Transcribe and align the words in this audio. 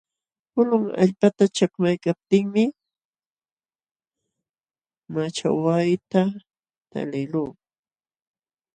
Pulun 0.51 0.85
allpata 1.01 1.43
chakmaykaptiimi 1.55 2.63
machawayta 5.13 6.21
taliqluu. 6.91 7.49